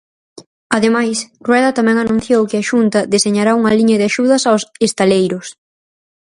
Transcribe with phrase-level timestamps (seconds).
[0.77, 1.17] Ademais,
[1.47, 5.47] Rueda tamén anunciou que a Xunta deseñará unha liña de axudas aos estaleiros.